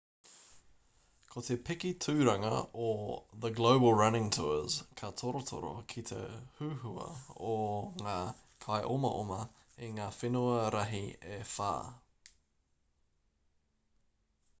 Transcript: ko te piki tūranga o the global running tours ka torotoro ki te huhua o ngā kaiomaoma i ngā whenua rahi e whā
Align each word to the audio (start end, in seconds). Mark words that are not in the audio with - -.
ko 1.33 1.41
te 1.47 1.55
piki 1.65 1.89
tūranga 2.05 2.53
o 2.85 2.87
the 3.45 3.51
global 3.59 3.93
running 3.99 4.31
tours 4.37 4.77
ka 5.03 5.09
torotoro 5.21 5.73
ki 5.93 6.05
te 6.13 6.23
huhua 6.61 7.05
o 7.53 7.55
ngā 8.07 8.17
kaiomaoma 8.69 9.39
i 9.89 9.95
ngā 9.99 10.09
whenua 10.23 10.57
rahi 10.81 11.03
e 11.39 11.43
whā 11.55 11.71